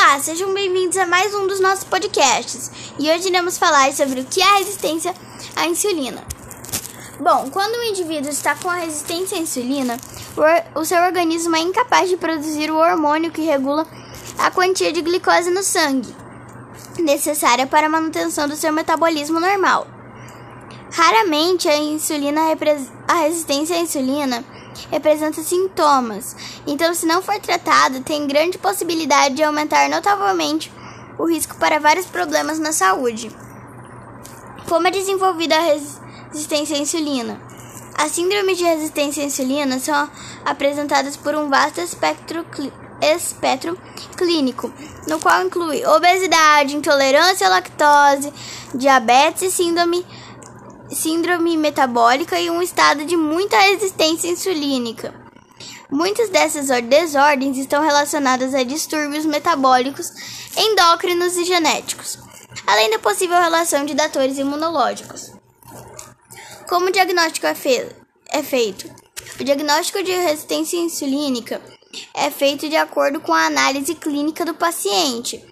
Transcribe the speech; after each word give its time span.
Olá, 0.00 0.20
sejam 0.20 0.54
bem-vindos 0.54 0.96
a 0.96 1.06
mais 1.06 1.34
um 1.34 1.48
dos 1.48 1.58
nossos 1.58 1.82
podcasts. 1.82 2.70
E 3.00 3.10
hoje 3.10 3.26
iremos 3.26 3.58
falar 3.58 3.92
sobre 3.92 4.20
o 4.20 4.24
que 4.24 4.40
é 4.40 4.44
a 4.44 4.58
resistência 4.58 5.12
à 5.56 5.66
insulina. 5.66 6.22
Bom, 7.18 7.50
quando 7.50 7.74
o 7.74 7.82
indivíduo 7.82 8.30
está 8.30 8.54
com 8.54 8.70
a 8.70 8.76
resistência 8.76 9.36
à 9.36 9.40
insulina, 9.40 9.96
o 10.76 10.84
seu 10.84 11.02
organismo 11.02 11.56
é 11.56 11.58
incapaz 11.58 12.08
de 12.08 12.16
produzir 12.16 12.70
o 12.70 12.76
hormônio 12.76 13.32
que 13.32 13.42
regula 13.42 13.84
a 14.38 14.52
quantia 14.52 14.92
de 14.92 15.02
glicose 15.02 15.50
no 15.50 15.64
sangue, 15.64 16.14
necessária 17.00 17.66
para 17.66 17.88
a 17.88 17.90
manutenção 17.90 18.46
do 18.46 18.54
seu 18.54 18.72
metabolismo 18.72 19.40
normal. 19.40 19.84
Raramente 20.92 21.68
a 21.68 21.76
insulina 21.76 22.42
a 23.08 23.14
resistência 23.14 23.74
à 23.74 23.80
insulina 23.80 24.44
representa 24.90 25.42
sintomas, 25.42 26.36
então, 26.66 26.94
se 26.94 27.06
não 27.06 27.22
for 27.22 27.38
tratado, 27.40 28.00
tem 28.00 28.26
grande 28.26 28.58
possibilidade 28.58 29.34
de 29.34 29.42
aumentar 29.42 29.88
notavelmente 29.88 30.72
o 31.18 31.26
risco 31.26 31.56
para 31.56 31.80
vários 31.80 32.06
problemas 32.06 32.58
na 32.58 32.72
saúde. 32.72 33.30
Como 34.68 34.86
é 34.86 34.90
desenvolvida 34.90 35.56
a 35.56 35.60
resistência 36.30 36.76
à 36.76 36.80
insulina? 36.80 37.40
As 37.96 38.12
síndromes 38.12 38.56
de 38.56 38.64
resistência 38.64 39.22
à 39.22 39.26
insulina 39.26 39.78
são 39.80 40.08
apresentadas 40.44 41.16
por 41.16 41.34
um 41.34 41.48
vasto 41.48 41.80
espectro, 41.80 42.46
espectro 43.00 43.76
clínico, 44.16 44.72
no 45.08 45.18
qual 45.18 45.44
inclui 45.44 45.84
obesidade, 45.84 46.76
intolerância 46.76 47.46
à 47.46 47.50
lactose, 47.50 48.32
diabetes 48.74 49.42
e 49.42 49.50
síndrome 49.50 50.06
síndrome 50.90 51.56
metabólica 51.56 52.40
e 52.40 52.50
um 52.50 52.62
estado 52.62 53.04
de 53.04 53.16
muita 53.16 53.58
resistência 53.58 54.28
insulínica. 54.28 55.14
Muitas 55.90 56.28
dessas 56.28 56.68
desordens 56.82 57.56
estão 57.56 57.82
relacionadas 57.82 58.54
a 58.54 58.62
distúrbios 58.62 59.24
metabólicos, 59.24 60.10
endócrinos 60.56 61.36
e 61.36 61.44
genéticos, 61.44 62.18
além 62.66 62.90
da 62.90 62.98
possível 62.98 63.38
relação 63.38 63.84
de 63.84 63.94
fatores 63.94 64.38
imunológicos. 64.38 65.32
Como 66.68 66.86
o 66.86 66.92
diagnóstico 66.92 67.46
é, 67.46 67.54
fe 67.54 67.88
é 68.30 68.42
feito? 68.42 68.90
O 69.40 69.44
diagnóstico 69.44 70.02
de 70.02 70.12
resistência 70.12 70.76
insulínica 70.76 71.62
é 72.12 72.30
feito 72.30 72.68
de 72.68 72.76
acordo 72.76 73.20
com 73.20 73.32
a 73.32 73.46
análise 73.46 73.94
clínica 73.94 74.44
do 74.44 74.54
paciente, 74.54 75.42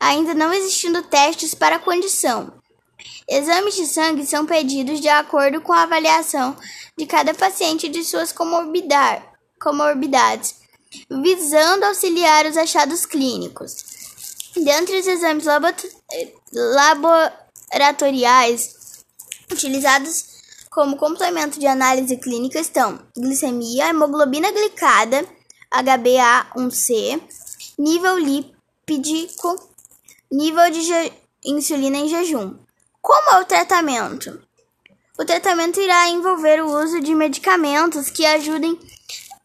ainda 0.00 0.32
não 0.32 0.52
existindo 0.52 1.02
testes 1.02 1.54
para 1.54 1.76
a 1.76 1.80
condição. 1.80 2.61
Exames 3.28 3.74
de 3.74 3.86
sangue 3.86 4.26
são 4.26 4.44
pedidos 4.44 5.00
de 5.00 5.08
acordo 5.08 5.60
com 5.60 5.72
a 5.72 5.82
avaliação 5.82 6.56
de 6.96 7.06
cada 7.06 7.34
paciente 7.34 7.88
de 7.88 8.04
suas 8.04 8.32
comorbidades, 8.32 10.54
visando 11.10 11.84
auxiliar 11.84 12.46
os 12.46 12.56
achados 12.56 13.06
clínicos. 13.06 13.76
Dentre 14.56 14.98
os 14.98 15.06
exames 15.06 15.44
laboratoriais 16.52 18.74
utilizados 19.50 20.32
como 20.70 20.96
complemento 20.96 21.58
de 21.58 21.66
análise 21.66 22.16
clínica 22.16 22.58
estão 22.58 22.98
glicemia, 23.16 23.88
hemoglobina 23.88 24.50
glicada, 24.50 25.24
HbA1c, 25.72 27.22
nível 27.78 28.18
lipídico, 28.18 29.70
nível 30.30 30.70
de 30.70 31.12
insulina 31.44 31.98
em 31.98 32.08
jejum. 32.08 32.56
Como 33.02 33.30
é 33.30 33.40
o 33.40 33.44
tratamento? 33.44 34.40
O 35.18 35.24
tratamento 35.24 35.80
irá 35.80 36.08
envolver 36.08 36.62
o 36.62 36.70
uso 36.84 37.00
de 37.00 37.12
medicamentos 37.16 38.08
que 38.08 38.24
ajudem 38.24 38.78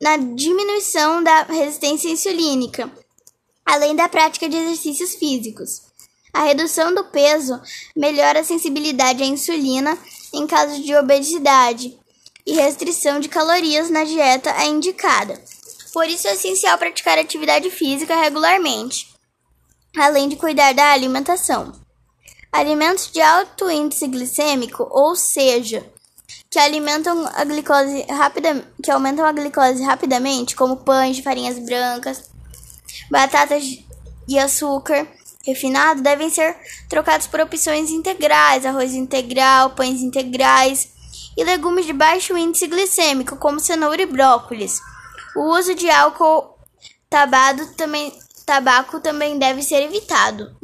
na 0.00 0.16
diminuição 0.16 1.22
da 1.22 1.42
resistência 1.42 2.08
insulínica, 2.08 2.90
além 3.66 3.94
da 3.94 4.08
prática 4.08 4.48
de 4.48 4.56
exercícios 4.56 5.16
físicos. 5.16 5.82
A 6.32 6.44
redução 6.44 6.94
do 6.94 7.04
peso 7.04 7.60
melhora 7.94 8.40
a 8.40 8.44
sensibilidade 8.44 9.22
à 9.22 9.26
insulina 9.26 9.98
em 10.32 10.46
caso 10.46 10.82
de 10.82 10.96
obesidade 10.96 11.94
e 12.46 12.54
restrição 12.54 13.20
de 13.20 13.28
calorias 13.28 13.90
na 13.90 14.02
dieta 14.02 14.48
é 14.62 14.64
indicada. 14.64 15.38
Por 15.92 16.08
isso 16.08 16.26
é 16.26 16.32
essencial 16.32 16.78
praticar 16.78 17.18
atividade 17.18 17.70
física 17.70 18.16
regularmente, 18.16 19.14
além 19.94 20.26
de 20.26 20.36
cuidar 20.36 20.72
da 20.72 20.90
alimentação. 20.90 21.81
Alimentos 22.52 23.10
de 23.10 23.20
alto 23.22 23.70
índice 23.70 24.06
glicêmico, 24.06 24.86
ou 24.90 25.16
seja, 25.16 25.82
que 26.50 26.58
alimentam 26.58 27.26
a 27.34 27.44
glicose 27.44 28.02
rápida, 28.02 28.62
que 28.82 28.90
aumentam 28.90 29.24
a 29.24 29.32
glicose 29.32 29.82
rapidamente, 29.82 30.54
como 30.54 30.76
pães 30.76 31.16
de 31.16 31.22
farinhas 31.22 31.58
brancas, 31.58 32.30
batatas 33.10 33.64
e 34.28 34.38
açúcar 34.38 35.08
refinado, 35.46 36.02
devem 36.02 36.28
ser 36.28 36.54
trocados 36.90 37.26
por 37.26 37.40
opções 37.40 37.90
integrais, 37.90 38.66
arroz 38.66 38.92
integral, 38.92 39.70
pães 39.70 40.02
integrais 40.02 40.90
e 41.36 41.42
legumes 41.42 41.86
de 41.86 41.94
baixo 41.94 42.36
índice 42.36 42.66
glicêmico, 42.66 43.36
como 43.36 43.60
cenoura 43.60 44.02
e 44.02 44.06
brócolis. 44.06 44.78
O 45.34 45.56
uso 45.56 45.74
de 45.74 45.88
álcool 45.88 46.54
tabado 47.08 47.66
também, 47.74 48.12
tabaco 48.44 49.00
também 49.00 49.38
deve 49.38 49.62
ser 49.62 49.82
evitado. 49.82 50.54